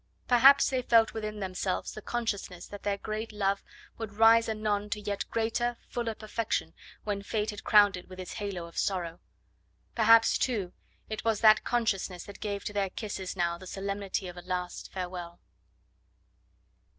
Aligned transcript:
Perhaps 0.27 0.71
they 0.71 0.81
felt 0.81 1.13
within 1.13 1.41
themselves 1.41 1.91
the 1.91 2.01
consciousness 2.01 2.65
that 2.65 2.81
their 2.81 2.97
great 2.97 3.31
love 3.31 3.63
would 3.99 4.15
rise 4.15 4.49
anon 4.49 4.89
to 4.89 4.99
yet 4.99 5.29
greater, 5.29 5.77
fuller 5.87 6.15
perfection 6.15 6.73
when 7.03 7.21
Fate 7.21 7.51
had 7.51 7.63
crowned 7.63 7.95
it 7.95 8.07
with 8.09 8.17
his 8.17 8.33
halo 8.41 8.65
of 8.65 8.79
sorrow. 8.79 9.19
Perhaps, 9.93 10.39
too, 10.39 10.73
it 11.07 11.23
was 11.23 11.41
that 11.41 11.63
consciousness 11.63 12.23
that 12.23 12.39
gave 12.39 12.63
to 12.63 12.73
their 12.73 12.89
kisses 12.89 13.35
now 13.35 13.59
the 13.59 13.67
solemnity 13.67 14.27
of 14.27 14.37
a 14.37 14.41
last 14.41 14.91
farewell. 14.91 15.39